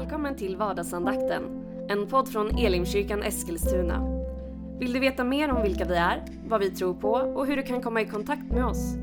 [0.00, 1.42] Välkommen till vardagsandakten,
[1.88, 4.22] en podd från Elimkyrkan Eskilstuna.
[4.78, 7.62] Vill du veta mer om vilka vi är, vad vi tror på och hur du
[7.62, 8.94] kan komma i kontakt med oss?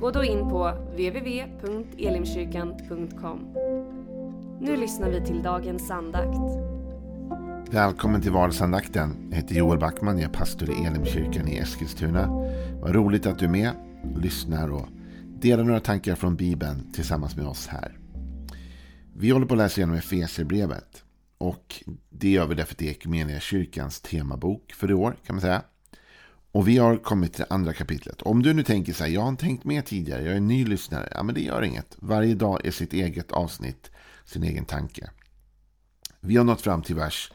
[0.00, 3.38] Gå då in på www.elimkyrkan.com.
[4.60, 6.38] Nu lyssnar vi till dagens andakt.
[7.70, 9.16] Välkommen till vardagsandakten.
[9.30, 12.28] Jag heter Joel Backman, jag är pastor i Elimkyrkan i Eskilstuna.
[12.80, 13.70] Vad roligt att du är med,
[14.14, 14.86] och lyssnar och
[15.40, 18.01] delar några tankar från Bibeln tillsammans med oss här.
[19.14, 21.04] Vi håller på att läsa igenom Efesierbrevet.
[21.38, 25.40] Och det gör vi därför att det är kyrkans temabok för i år kan man
[25.40, 25.62] säga.
[26.52, 28.22] Och vi har kommit till andra kapitlet.
[28.22, 30.64] Om du nu tänker så här, jag har inte tänkt med tidigare, jag är ny
[30.64, 31.08] lyssnare.
[31.14, 31.96] Ja, men det gör inget.
[31.98, 33.90] Varje dag är sitt eget avsnitt,
[34.24, 35.10] sin egen tanke.
[36.20, 37.32] Vi har nått fram till vers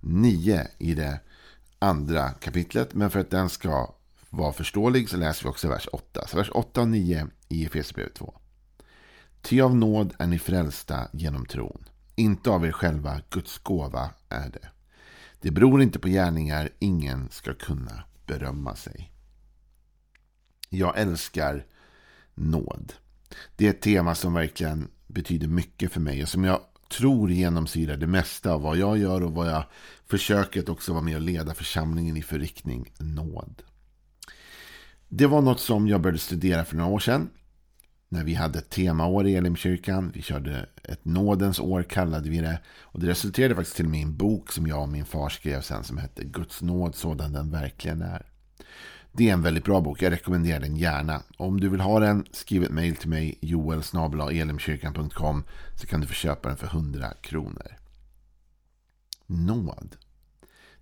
[0.00, 1.20] 9 i det
[1.78, 2.94] andra kapitlet.
[2.94, 3.94] Men för att den ska
[4.30, 6.26] vara förståelig så läser vi också vers 8.
[6.28, 8.34] Så vers 8 och 9 i Efesierbrevet 2.
[9.44, 11.84] Ty av nåd är ni frälsta genom tron.
[12.14, 14.68] Inte av er själva, Guds gåva är det.
[15.40, 19.12] Det beror inte på gärningar, ingen ska kunna berömma sig.
[20.68, 21.66] Jag älskar
[22.34, 22.92] nåd.
[23.56, 26.60] Det är ett tema som verkligen betyder mycket för mig och som jag
[26.98, 29.64] tror genomsyrar det mesta av vad jag gör och vad jag
[30.06, 33.62] försöker att också vara med och leda församlingen i för riktning nåd.
[35.08, 37.30] Det var något som jag började studera för några år sedan
[38.14, 40.10] när vi hade ett temaår i Elimkyrkan.
[40.14, 42.60] Vi körde ett nådens år kallade vi det.
[42.80, 45.98] Och det resulterade faktiskt till min bok som jag och min far skrev sen som
[45.98, 48.26] hette Guds nåd sådan den verkligen är.
[49.12, 50.02] Det är en väldigt bra bok.
[50.02, 51.22] Jag rekommenderar den gärna.
[51.36, 55.44] Om du vill ha den, skriv ett mejl till mig, joelsnabelaelimkyrkan.com
[55.80, 57.76] så kan du få köpa den för 100 kronor.
[59.26, 59.96] Nåd.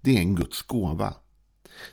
[0.01, 1.15] Det är en Guds gåva.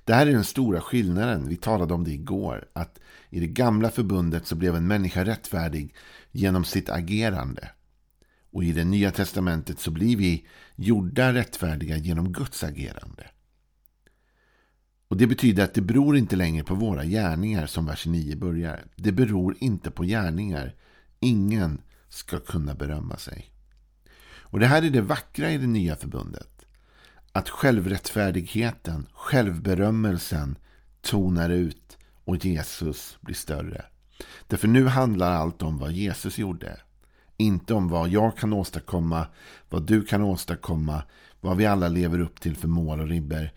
[0.03, 1.49] Det här är den stora skillnaden.
[1.49, 2.67] Vi talade om det igår.
[2.73, 2.99] Att
[3.29, 5.95] i det gamla förbundet så blev en människa rättfärdig
[6.31, 7.71] genom sitt agerande.
[8.51, 13.25] Och i det nya testamentet så blir vi gjorda rättfärdiga genom Guds agerande.
[15.07, 18.85] Och Det betyder att det beror inte längre på våra gärningar som vers 9 börjar.
[18.95, 20.75] Det beror inte på gärningar.
[21.19, 23.51] Ingen ska kunna berömma sig.
[24.51, 26.58] Och Det här är det vackra i det nya förbundet
[27.31, 30.57] att självrättfärdigheten, självberömmelsen
[31.01, 33.85] tonar ut och Jesus blir större.
[34.47, 36.81] Därför nu handlar allt om vad Jesus gjorde.
[37.37, 39.27] Inte om vad jag kan åstadkomma,
[39.69, 41.03] vad du kan åstadkomma,
[41.41, 43.53] vad vi alla lever upp till för mål och ribber.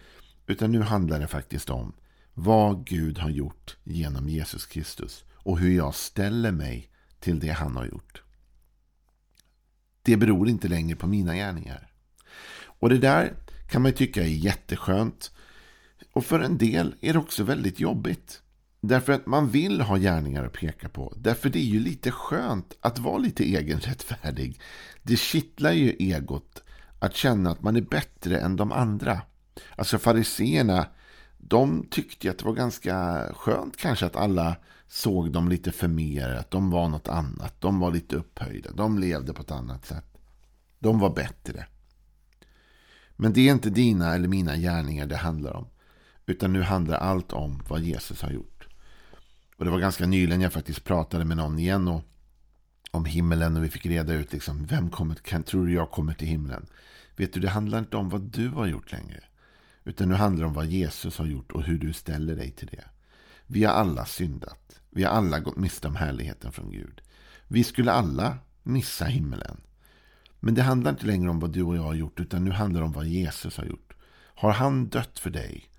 [0.47, 1.93] Utan nu handlar det faktiskt om
[2.35, 6.91] vad Gud har gjort genom Jesus Kristus och hur jag ställer mig
[7.21, 8.23] till det han har gjort.
[10.03, 11.91] Det beror inte längre på mina gärningar.
[12.65, 13.33] Och det där
[13.73, 15.31] kan man tycka är jätteskönt.
[16.13, 18.43] Och för en del är det också väldigt jobbigt.
[18.81, 21.15] Därför att man vill ha gärningar att peka på.
[21.17, 24.61] Därför det är ju lite skönt att vara lite egenrättfärdig.
[25.03, 26.63] Det kittlar ju egot
[26.99, 29.21] att känna att man är bättre än de andra.
[29.77, 30.87] Alltså fariseerna,
[31.39, 34.57] de tyckte att det var ganska skönt kanske att alla
[34.89, 36.31] såg dem lite för mer.
[36.31, 37.61] Att de var något annat.
[37.61, 38.71] De var lite upphöjda.
[38.73, 40.19] De levde på ett annat sätt.
[40.79, 41.67] De var bättre.
[43.23, 45.67] Men det är inte dina eller mina gärningar det handlar om.
[46.27, 48.69] Utan nu handlar allt om vad Jesus har gjort.
[49.57, 52.03] Och det var ganska nyligen jag faktiskt pratade med någon igen och,
[52.91, 56.15] om himmelen och vi fick reda ut liksom, vem kommer, kan, tror du jag kommer
[56.15, 56.67] till himlen?
[57.17, 59.21] Vet du, det handlar inte om vad du har gjort längre.
[59.85, 62.69] Utan nu handlar det om vad Jesus har gjort och hur du ställer dig till
[62.73, 62.85] det.
[63.47, 64.81] Vi har alla syndat.
[64.91, 67.01] Vi har alla gått miste om härligheten från Gud.
[67.49, 69.61] Vi skulle alla missa himmelen.
[70.45, 72.81] Men det handlar inte längre om vad du och jag har gjort, utan nu handlar
[72.81, 73.95] det om vad Jesus har gjort.
[74.35, 75.71] Har han dött för dig?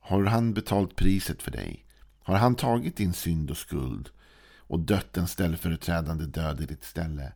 [0.00, 1.86] Har han betalt priset för dig?
[2.22, 4.10] Har han tagit din synd och skuld
[4.56, 7.32] och dött en ställföreträdande död i ditt ställe?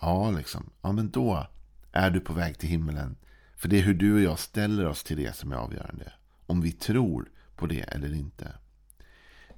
[0.00, 0.70] Ja, liksom.
[0.82, 1.46] Ja, men då
[1.92, 3.16] är du på väg till himmelen.
[3.56, 6.12] För det är hur du och jag ställer oss till det som är avgörande.
[6.46, 8.52] Om vi tror på det eller inte.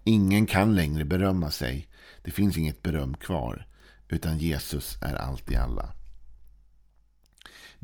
[0.05, 1.89] Ingen kan längre berömma sig.
[2.23, 3.67] Det finns inget beröm kvar.
[4.09, 5.95] Utan Jesus är allt i alla.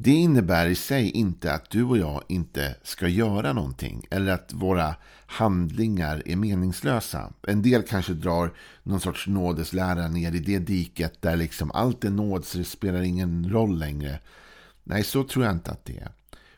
[0.00, 4.06] Det innebär i sig inte att du och jag inte ska göra någonting.
[4.10, 4.94] Eller att våra
[5.26, 7.32] handlingar är meningslösa.
[7.46, 12.10] En del kanske drar någon sorts nådeslära ner i det diket där liksom allt är
[12.10, 14.20] nåd så det spelar ingen roll längre.
[14.84, 16.12] Nej, så tror jag inte att det är.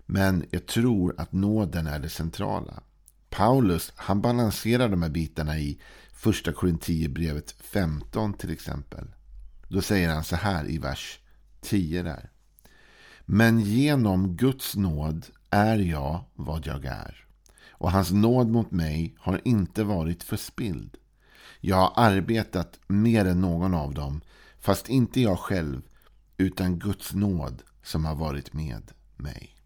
[0.06, 2.82] Men jag tror att nåden är det centrala.
[3.30, 5.80] Paulus, han balanserar de här bitarna i
[6.12, 9.04] första Korintierbrevet 15 till exempel.
[9.68, 11.18] Då säger han så här i vers
[11.60, 12.29] 10 där.
[13.32, 17.24] Men genom Guds nåd är jag vad jag är.
[17.70, 20.96] Och hans nåd mot mig har inte varit förspild.
[21.60, 24.20] Jag har arbetat mer än någon av dem,
[24.58, 25.82] fast inte jag själv,
[26.36, 29.56] utan Guds nåd som har varit med mig.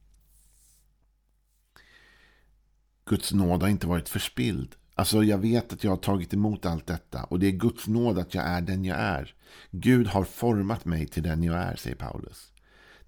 [3.04, 4.74] Guds nåd har inte varit förspild.
[4.94, 8.18] Alltså jag vet att jag har tagit emot allt detta och det är Guds nåd
[8.18, 9.34] att jag är den jag är.
[9.70, 12.53] Gud har format mig till den jag är, säger Paulus.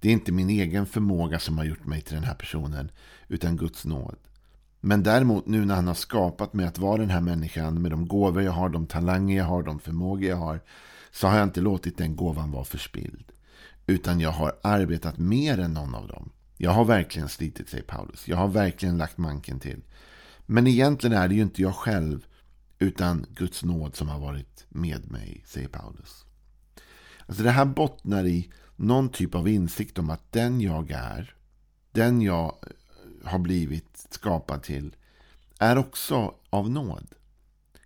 [0.01, 2.91] Det är inte min egen förmåga som har gjort mig till den här personen,
[3.29, 4.17] utan Guds nåd.
[4.81, 8.09] Men däremot nu när han har skapat mig att vara den här människan med de
[8.09, 10.61] gåvor jag har, de talanger jag har, de förmågor jag har,
[11.11, 13.33] så har jag inte låtit den gåvan vara förspild.
[13.87, 16.31] Utan jag har arbetat mer än någon av dem.
[16.57, 18.29] Jag har verkligen slitit, säger Paulus.
[18.29, 19.83] Jag har verkligen lagt manken till.
[20.47, 22.27] Men egentligen är det ju inte jag själv,
[22.79, 26.25] utan Guds nåd som har varit med mig, säger Paulus.
[27.27, 31.35] Alltså det här bottnar i någon typ av insikt om att den jag är,
[31.93, 34.97] den jag eh, har blivit skapad till,
[35.59, 37.07] är också av nåd.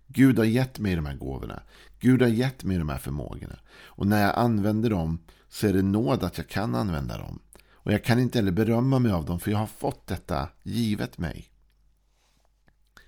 [0.07, 1.61] Gud har gett mig de här gåvorna.
[1.99, 3.59] Gud har gett mig de här förmågorna.
[3.73, 7.39] Och när jag använder dem så är det nåd att jag kan använda dem.
[7.73, 11.17] Och jag kan inte heller berömma mig av dem för jag har fått detta givet
[11.17, 11.47] mig.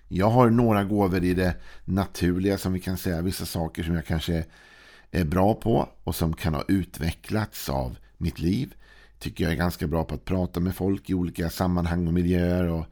[0.07, 3.21] Jag har några gåvor i det naturliga som vi kan säga.
[3.21, 4.45] Vissa saker som jag kanske
[5.19, 8.73] är bra på och som kan ha utvecklats av mitt liv.
[9.19, 12.63] Tycker jag är ganska bra på att prata med folk i olika sammanhang och miljöer.
[12.63, 12.85] Och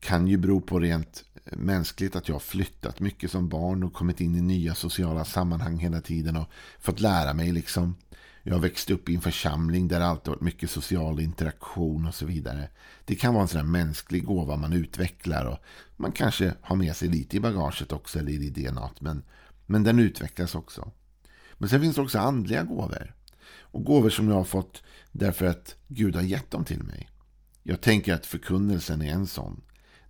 [0.00, 4.20] kan ju bero på rent mänskligt att jag har flyttat mycket som barn och kommit
[4.20, 6.48] in i nya sociala sammanhang hela tiden och
[6.78, 7.94] fått lära mig liksom.
[8.42, 12.14] Jag har växt upp i en församling där det alltid varit mycket social interaktion och
[12.14, 12.68] så vidare.
[13.04, 15.58] Det kan vara en sån här mänsklig gåva man utvecklar och
[15.96, 18.90] man kanske har med sig lite i bagaget också eller i DNA.
[19.00, 19.22] Men,
[19.66, 20.92] men den utvecklas också.
[21.58, 23.14] Men sen finns det också andliga gåvor.
[23.70, 24.82] Och gåvor som jag har fått
[25.12, 27.08] därför att Gud har gett dem till mig.
[27.62, 29.60] Jag tänker att förkunnelsen är en sån.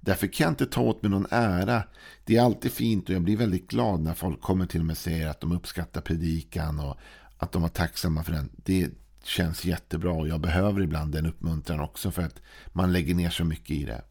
[0.00, 1.83] Därför kan jag inte ta åt mig någon ära.
[2.25, 4.99] Det är alltid fint och jag blir väldigt glad när folk kommer till mig och
[4.99, 6.97] säger att de uppskattar predikan och
[7.39, 8.50] att de var tacksamma för den.
[8.56, 8.91] Det
[9.25, 12.41] känns jättebra och jag behöver ibland den uppmuntran också för att
[12.73, 14.05] man lägger ner så mycket i det.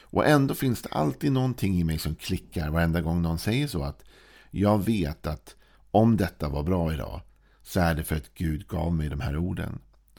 [0.00, 3.82] Och ändå finns det alltid någonting i mig som klickar varenda gång någon säger så
[3.82, 4.04] att
[4.50, 5.56] jag vet att
[5.92, 7.20] om detta var bra idag
[7.62, 9.78] så är det för att Gud gav mig de här orden.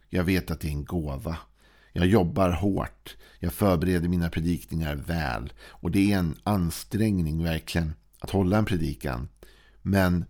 [0.09, 1.37] Jag vet att det är en gåva.
[1.93, 3.17] Jag jobbar hårt.
[3.39, 5.53] Jag förbereder mina predikningar väl.
[5.65, 9.29] Och det är en ansträngning verkligen att hålla en predikan.
[9.81, 10.25] Men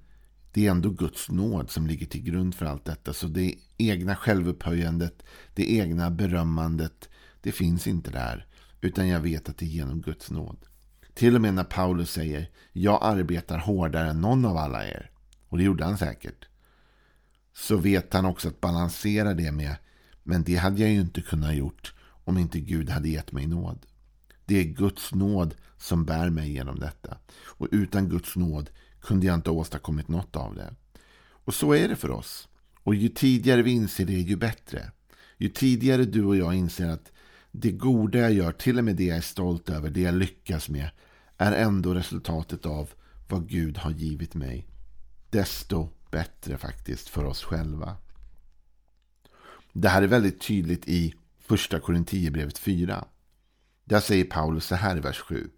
[0.51, 3.13] det är ändå Guds nåd som ligger till grund för allt detta.
[3.13, 5.24] Så det egna självupphöjandet,
[5.54, 7.10] det egna berömmandet,
[7.42, 8.48] det finns inte där.
[8.81, 10.57] Utan jag vet att det är genom Guds nåd.
[11.13, 15.12] Till och med när Paulus säger jag arbetar hårdare än någon av alla er.
[15.54, 16.46] Och det gjorde han säkert.
[17.56, 19.76] Så vet han också att balansera det med
[20.24, 23.86] men det hade jag ju inte kunnat gjort om inte Gud hade gett mig nåd.
[24.46, 27.18] Det är Guds nåd som bär mig genom detta.
[27.44, 28.70] Och utan Guds nåd
[29.02, 30.76] kunde jag inte åstadkommit något av det.
[31.24, 32.48] Och så är det för oss.
[32.84, 34.92] Och ju tidigare vi inser det, ju bättre.
[35.38, 37.12] Ju tidigare du och jag inser att
[37.52, 40.70] det goda jag gör, till och med det jag är stolt över, det jag lyckas
[40.70, 40.90] med,
[41.38, 42.90] är ändå resultatet av
[43.30, 44.68] vad Gud har givit mig.
[45.34, 47.96] Desto bättre faktiskt för oss själva.
[49.72, 53.06] Det här är väldigt tydligt i första Korinthierbrevet 4.
[53.86, 55.50] Där säger Paulus så här i vers 7.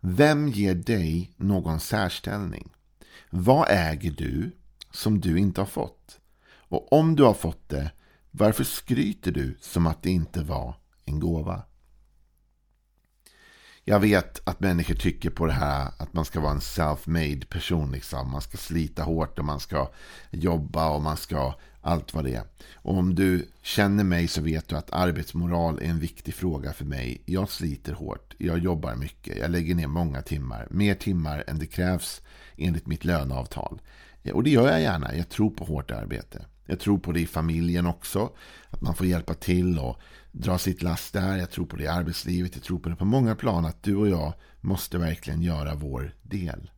[0.00, 2.72] Vem ger dig någon särställning?
[3.30, 4.50] Vad äger du
[4.90, 6.20] som du inte har fått?
[6.46, 7.92] Och om du har fått det,
[8.30, 11.62] varför skryter du som att det inte var en gåva?
[13.88, 17.92] Jag vet att människor tycker på det här att man ska vara en self-made person.
[17.92, 18.30] Liksom.
[18.30, 19.90] Man ska slita hårt och man ska
[20.30, 21.54] jobba och man ska
[21.86, 22.44] allt vad det är.
[22.74, 26.84] Och om du känner mig så vet du att arbetsmoral är en viktig fråga för
[26.84, 27.22] mig.
[27.26, 30.66] Jag sliter hårt, jag jobbar mycket, jag lägger ner många timmar.
[30.70, 32.22] Mer timmar än det krävs
[32.56, 33.80] enligt mitt löneavtal.
[34.32, 36.46] Och det gör jag gärna, jag tror på hårt arbete.
[36.66, 38.30] Jag tror på det i familjen också.
[38.70, 40.00] Att man får hjälpa till och
[40.32, 41.36] dra sitt last där.
[41.36, 42.54] Jag tror på det i arbetslivet.
[42.54, 43.64] Jag tror på det på många plan.
[43.64, 46.70] Att du och jag måste verkligen göra vår del.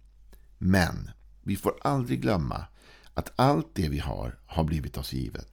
[0.59, 1.11] Men
[1.43, 2.67] vi får aldrig glömma
[3.19, 5.53] att allt det vi har har blivit oss givet.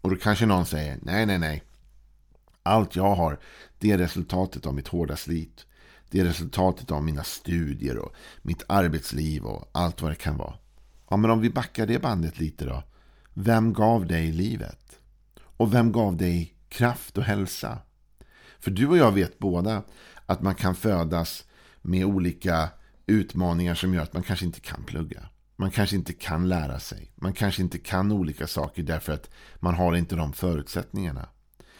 [0.00, 1.62] Och då kanske någon säger nej, nej, nej.
[2.62, 3.40] Allt jag har
[3.78, 5.66] det är resultatet av mitt hårda slit.
[6.10, 10.54] Det är resultatet av mina studier och mitt arbetsliv och allt vad det kan vara.
[11.08, 12.82] Ja, men om vi backar det bandet lite då.
[13.34, 14.98] Vem gav dig livet?
[15.40, 17.78] Och vem gav dig kraft och hälsa?
[18.58, 19.82] För du och jag vet båda
[20.26, 21.44] att man kan födas
[21.82, 22.68] med olika
[23.06, 25.28] utmaningar som gör att man kanske inte kan plugga.
[25.60, 27.12] Man kanske inte kan lära sig.
[27.14, 31.28] Man kanske inte kan olika saker därför att man har inte de förutsättningarna.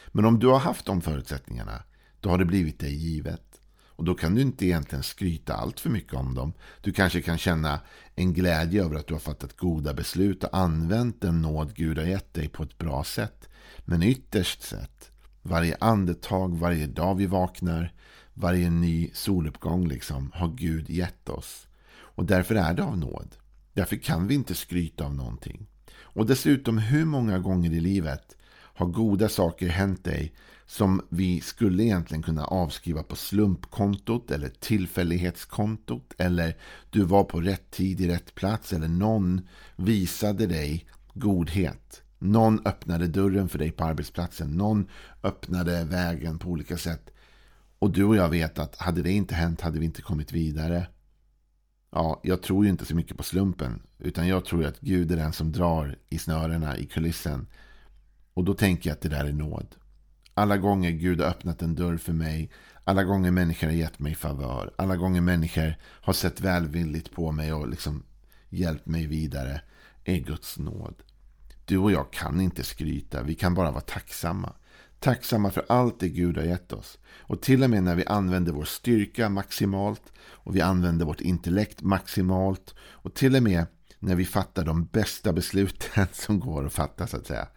[0.08, 1.82] Men om du har haft de förutsättningarna,
[2.20, 3.60] då har det blivit dig givet.
[3.86, 6.52] Och då kan du inte egentligen skryta allt för mycket om dem.
[6.80, 7.80] Du kanske kan känna
[8.14, 12.06] en glädje över att du har fattat goda beslut och använt den nåd Gud har
[12.06, 13.48] gett dig på ett bra sätt.
[13.78, 17.92] Men ytterst sett, varje andetag, varje dag vi vaknar,
[18.34, 21.66] varje ny soluppgång liksom, har Gud gett oss.
[21.92, 23.36] Och därför är det av nåd.
[23.74, 25.66] Därför kan vi inte skryta av någonting.
[25.92, 28.36] Och dessutom, hur många gånger i livet
[28.80, 30.32] har goda saker hänt dig
[30.66, 36.56] som vi skulle egentligen kunna avskriva på slumpkontot eller tillfällighetskontot eller
[36.90, 39.40] du var på rätt tid i rätt plats eller någon
[39.76, 42.02] visade dig godhet.
[42.18, 44.50] Någon öppnade dörren för dig på arbetsplatsen.
[44.50, 44.88] Någon
[45.22, 47.10] öppnade vägen på olika sätt.
[47.78, 50.86] Och du och jag vet att hade det inte hänt hade vi inte kommit vidare.
[51.92, 53.82] Ja, jag tror ju inte så mycket på slumpen.
[53.98, 57.46] Utan jag tror att Gud är den som drar i snörena i kulissen.
[58.34, 59.74] Och då tänker jag att det där är nåd.
[60.34, 62.50] Alla gånger Gud har öppnat en dörr för mig.
[62.84, 64.74] Alla gånger människor har gett mig favör.
[64.78, 68.02] Alla gånger människor har sett välvilligt på mig och liksom
[68.48, 69.60] hjälpt mig vidare.
[70.04, 71.02] Är Guds nåd.
[71.64, 73.22] Du och jag kan inte skryta.
[73.22, 74.52] Vi kan bara vara tacksamma.
[75.00, 76.98] Tacksamma för allt det Gud har gett oss.
[77.20, 81.82] Och till och med när vi använder vår styrka maximalt och vi använder vårt intellekt
[81.82, 83.66] maximalt och till och med
[83.98, 87.48] när vi fattar de bästa besluten som går att fatta så att säga.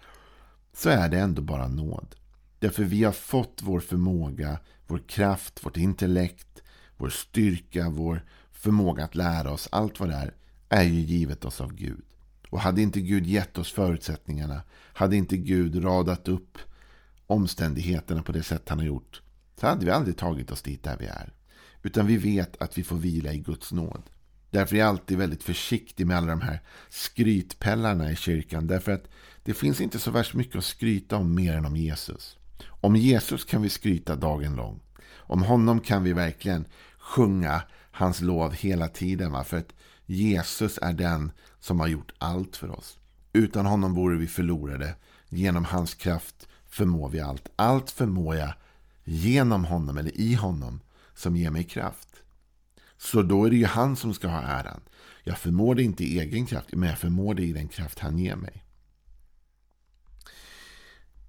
[0.74, 2.16] Så är det ändå bara nåd.
[2.60, 6.62] Därför vi har fått vår förmåga, vår kraft, vårt intellekt,
[6.98, 9.70] vår styrka, vår förmåga att lära oss.
[9.72, 10.34] Allt vad det är,
[10.70, 12.04] är ju givet oss av Gud.
[12.50, 14.62] Och hade inte Gud gett oss förutsättningarna,
[14.94, 16.58] hade inte Gud radat upp
[17.34, 19.22] omständigheterna på det sätt han har gjort,
[19.60, 21.34] så hade vi aldrig tagit oss dit där vi är.
[21.82, 24.04] Utan vi vet att vi får vila i Guds nåd.
[24.50, 28.68] Därför är jag alltid väldigt försiktig med alla de här skrytpellarna i kyrkan.
[28.68, 29.08] Därför att
[29.44, 32.38] det finns inte så värst mycket att skryta om mer än om Jesus.
[32.66, 34.80] Om Jesus kan vi skryta dagen lång.
[35.12, 36.66] Om honom kan vi verkligen
[36.98, 37.62] sjunga
[37.92, 39.32] hans lov hela tiden.
[39.32, 39.44] Va?
[39.44, 39.74] För att
[40.06, 43.00] Jesus är den som har gjort allt för oss.
[43.34, 44.96] Utan honom vore vi förlorade.
[45.30, 47.50] Genom hans kraft förmår vi allt.
[47.56, 48.54] Allt förmår jag
[49.04, 50.82] genom honom eller i honom
[51.16, 52.10] som ger mig kraft.
[52.98, 54.82] Så då är det ju han som ska ha äran.
[55.24, 58.20] Jag förmår det inte i egen kraft, men jag förmår det i den kraft han
[58.20, 58.64] ger mig.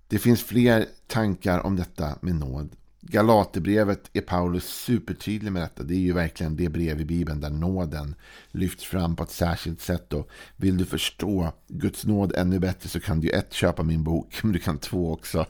[0.09, 2.77] Det finns fler tankar om detta med nåd.
[3.07, 5.83] Galaterbrevet är Paulus supertydlig med detta.
[5.83, 8.15] Det är ju verkligen det brev i Bibeln där nåden
[8.51, 10.13] lyfts fram på ett särskilt sätt.
[10.13, 14.35] Och vill du förstå Guds nåd ännu bättre så kan du ett köpa min bok,
[14.43, 15.47] men du kan två också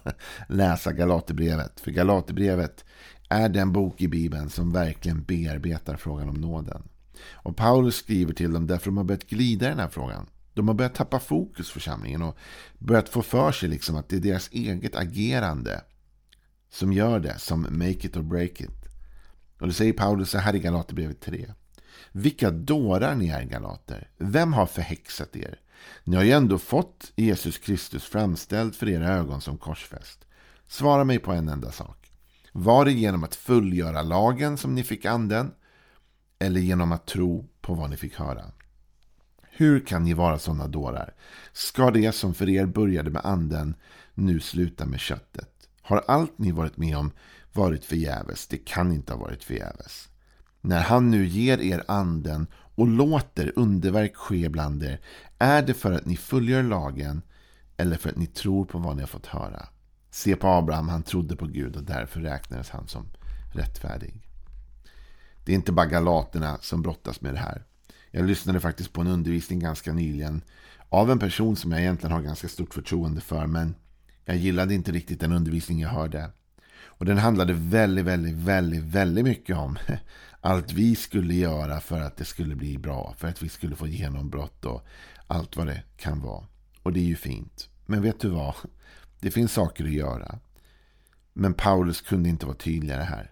[0.48, 1.80] läsa Galaterbrevet.
[1.80, 2.84] För Galaterbrevet
[3.28, 6.82] är den bok i Bibeln som verkligen bearbetar frågan om nåden.
[7.32, 10.26] Och Paulus skriver till dem därför de har börjat glida i den här frågan.
[10.54, 12.38] De har börjat tappa fokus församlingen och
[12.78, 15.80] börjat få för sig liksom att det är deras eget agerande
[16.74, 18.88] som gör det, som make it or break it.
[19.60, 21.52] Och det säger Paulus så här i Galaterbrevet 3.
[22.12, 24.08] Vilka dårar ni är galater.
[24.18, 25.58] Vem har förhäxat er?
[26.04, 30.24] Ni har ju ändå fått Jesus Kristus framställd för era ögon som korsfäst.
[30.66, 32.12] Svara mig på en enda sak.
[32.52, 35.50] Var det genom att fullgöra lagen som ni fick anden?
[36.38, 38.44] Eller genom att tro på vad ni fick höra?
[39.42, 41.14] Hur kan ni vara sådana dårar?
[41.52, 43.74] Ska det som för er började med anden
[44.14, 45.53] nu sluta med köttet?
[45.86, 47.12] Har allt ni varit med om
[47.52, 48.46] varit förgäves?
[48.46, 50.08] Det kan inte ha varit förgäves.
[50.60, 55.00] När han nu ger er anden och låter underverk ske bland er,
[55.38, 57.22] är det för att ni följer lagen
[57.76, 59.68] eller för att ni tror på vad ni har fått höra?
[60.10, 63.06] Se på Abraham, han trodde på Gud och därför räknades han som
[63.54, 64.20] rättfärdig.
[65.44, 67.64] Det är inte bara galaterna som brottas med det här.
[68.10, 70.42] Jag lyssnade faktiskt på en undervisning ganska nyligen
[70.88, 73.74] av en person som jag egentligen har ganska stort förtroende för, men
[74.24, 76.30] jag gillade inte riktigt den undervisning jag hörde.
[76.96, 79.78] Och den handlade väldigt, väldigt, väldigt, väldigt mycket om
[80.40, 83.14] allt vi skulle göra för att det skulle bli bra.
[83.18, 84.86] För att vi skulle få genombrott och
[85.26, 86.46] allt vad det kan vara.
[86.82, 87.68] Och det är ju fint.
[87.86, 88.54] Men vet du vad?
[89.20, 90.38] Det finns saker att göra.
[91.32, 93.30] Men Paulus kunde inte vara tydligare här.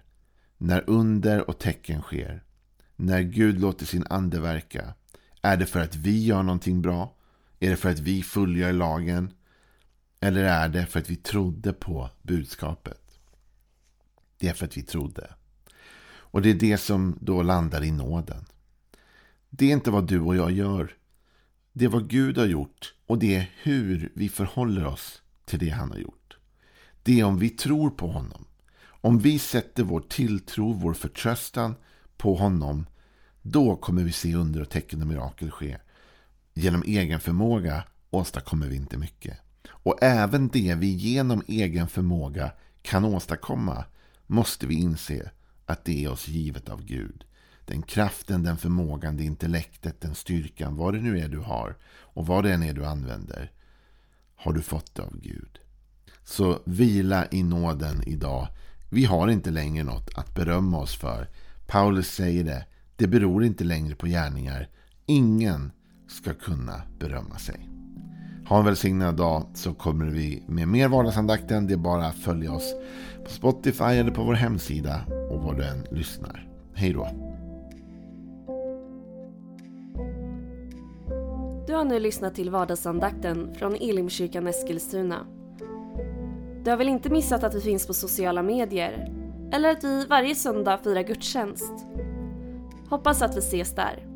[0.59, 2.43] När under och tecken sker.
[2.97, 4.95] När Gud låter sin ande verka.
[5.43, 7.15] Är det för att vi gör någonting bra?
[7.61, 9.33] Är det för att vi fullgör lagen?
[10.23, 13.19] Eller är det för att vi trodde på budskapet?
[14.39, 15.35] Det är för att vi trodde.
[16.05, 18.45] Och det är det som då landar i nåden.
[19.51, 20.95] Det är inte vad du och jag gör.
[21.73, 25.69] Det är vad Gud har gjort och det är hur vi förhåller oss till det
[25.69, 26.37] han har gjort.
[27.03, 28.45] Det är om vi tror på honom.
[28.85, 31.75] Om vi sätter vår tilltro, vår förtröstan
[32.17, 32.87] på honom.
[33.43, 35.79] Då kommer vi se under och tecken och mirakel ske.
[36.55, 39.39] Genom egen förmåga åstadkommer vi inte mycket.
[39.69, 42.53] Och även det vi genom egen förmåga
[42.83, 43.85] kan åstadkomma
[44.27, 45.31] måste vi inse
[45.67, 47.25] att det är oss givet av Gud.
[47.65, 52.27] Den kraften, den förmågan, det intellektet, den styrkan, vad det nu är du har och
[52.27, 53.51] vad det än är du använder,
[54.37, 55.59] har du fått det av Gud.
[56.25, 58.49] Så vila i nåden idag.
[58.91, 61.29] Vi har inte längre något att berömma oss för.
[61.67, 62.67] Paulus säger det.
[62.97, 64.69] Det beror inte längre på gärningar.
[65.07, 65.73] Ingen
[66.09, 67.82] ska kunna berömma sig.
[68.53, 71.67] Ha en välsignad dag så kommer vi med mer vardagsandakten.
[71.67, 72.75] Det är bara att följa oss
[73.25, 76.49] på Spotify eller på vår hemsida och var du än lyssnar.
[76.75, 77.09] Hej då!
[81.67, 85.27] Du har nu lyssnat till vardagsandakten från Elimkyrkan Eskilstuna.
[86.65, 89.13] Du har väl inte missat att vi finns på sociala medier?
[89.53, 91.73] Eller att vi varje söndag firar gudstjänst?
[92.89, 94.12] Hoppas att vi ses där.